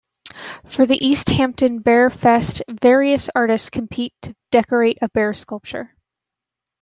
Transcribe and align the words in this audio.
For 0.65 0.87
the 0.87 0.97
Easthampton 0.97 1.83
Bear 1.83 2.09
Fest 2.09 2.63
various 2.67 3.29
artists 3.35 3.69
compete 3.69 4.15
to 4.23 4.35
decorate 4.49 4.97
a 5.03 5.09
bear 5.09 5.35
sculpture. 5.35 5.93